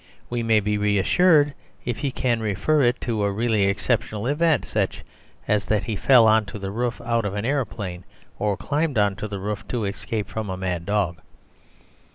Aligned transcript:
We 0.31 0.41
may 0.41 0.59
be 0.61 0.79
reassured 0.79 1.53
if 1.85 1.97
he 1.99 2.09
can 2.09 2.39
refer 2.39 2.81
it 2.81 2.99
to 3.01 3.21
a 3.23 3.31
really 3.31 3.65
exceptional 3.65 4.25
event; 4.25 4.75
as 5.47 5.67
that 5.67 5.83
he 5.83 5.95
fell 5.95 6.27
on 6.27 6.45
to 6.45 6.57
the 6.57 6.71
roof 6.71 6.99
out 7.01 7.23
of 7.23 7.35
an 7.35 7.45
aeroplane, 7.45 8.03
or 8.39 8.57
climbed 8.57 8.97
on 8.97 9.15
to 9.17 9.27
the 9.27 9.37
roof 9.39 9.67
to 9.67 9.85
escape 9.85 10.27
from 10.27 10.49
a 10.49 10.57
mad 10.57 10.87
dog. 10.87 11.21